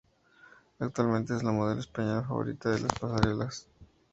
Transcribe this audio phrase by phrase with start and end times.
[0.79, 3.67] Actualmente es la modelo española favorita en las pasarelas.